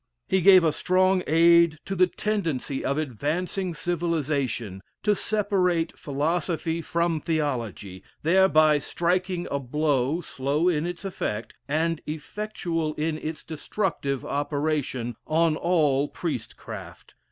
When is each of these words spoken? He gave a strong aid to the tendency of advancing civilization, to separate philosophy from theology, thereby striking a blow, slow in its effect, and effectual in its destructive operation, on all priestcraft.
He 0.27 0.41
gave 0.41 0.63
a 0.63 0.71
strong 0.71 1.21
aid 1.27 1.77
to 1.85 1.93
the 1.93 2.07
tendency 2.07 2.83
of 2.83 2.97
advancing 2.97 3.75
civilization, 3.75 4.81
to 5.03 5.13
separate 5.13 5.95
philosophy 5.95 6.81
from 6.81 7.21
theology, 7.21 8.01
thereby 8.23 8.79
striking 8.79 9.47
a 9.51 9.59
blow, 9.59 10.21
slow 10.21 10.67
in 10.67 10.87
its 10.87 11.05
effect, 11.05 11.53
and 11.67 12.01
effectual 12.07 12.95
in 12.95 13.19
its 13.19 13.43
destructive 13.43 14.25
operation, 14.25 15.17
on 15.27 15.55
all 15.55 16.07
priestcraft. 16.07 17.13